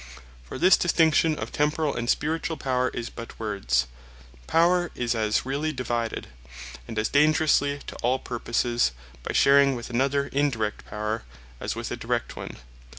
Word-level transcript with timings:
For 0.43 0.57
this 0.57 0.77
distinction 0.77 1.37
of 1.37 1.51
Temporall, 1.51 1.95
and 1.95 2.09
Spirituall 2.09 2.57
Power 2.57 2.89
is 2.91 3.11
but 3.11 3.39
words. 3.39 3.85
Power 4.47 4.89
is 4.95 5.13
as 5.13 5.45
really 5.45 5.71
divided, 5.71 6.25
and 6.87 6.97
as 6.97 7.07
dangerously 7.07 7.81
to 7.85 7.95
all 7.97 8.17
purposes, 8.17 8.93
by 9.21 9.33
sharing 9.33 9.75
with 9.75 9.91
another 9.91 10.25
Indirect 10.29 10.87
Power, 10.87 11.21
as 11.59 11.75
with 11.75 11.91
a 11.91 11.95
Direct 11.97 12.35
one. 12.35 12.57